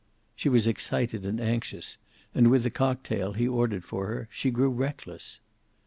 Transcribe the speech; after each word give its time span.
She 0.35 0.49
was 0.49 0.65
excited 0.65 1.27
and 1.27 1.39
anxious, 1.39 1.99
and 2.33 2.49
with 2.49 2.63
the 2.63 2.71
cocktail 2.71 3.33
he 3.33 3.47
ordered 3.47 3.83
for 3.83 4.07
her 4.07 4.27
she 4.31 4.49
grew 4.49 4.71
reckless. 4.71 5.39